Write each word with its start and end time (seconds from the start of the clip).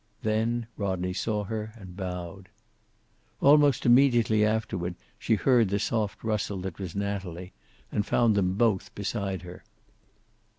Then 0.23 0.65
Rodney 0.77 1.13
saw 1.13 1.43
her, 1.43 1.73
and 1.75 1.95
bowed. 1.95 2.49
Almost 3.39 3.85
immediately 3.85 4.43
afterward 4.43 4.95
she 5.19 5.35
heard 5.35 5.69
the 5.69 5.77
soft 5.77 6.23
rustle 6.23 6.57
that 6.61 6.79
was 6.79 6.95
Natalie, 6.95 7.53
and 7.91 8.03
found 8.03 8.33
them 8.33 8.55
both 8.55 8.95
beside 8.95 9.43
her. 9.43 9.63